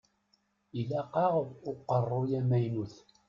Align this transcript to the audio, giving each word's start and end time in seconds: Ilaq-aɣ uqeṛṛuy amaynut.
Ilaq-aɣ 0.79 1.33
uqeṛṛuy 1.69 2.31
amaynut. 2.39 2.95